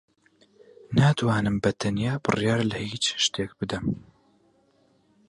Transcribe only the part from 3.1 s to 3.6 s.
شتێک